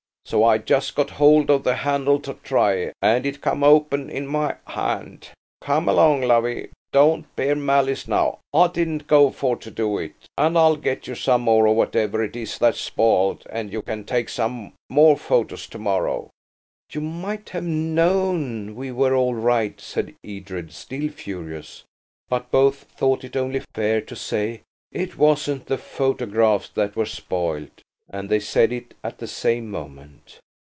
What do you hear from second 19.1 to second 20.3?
all right," said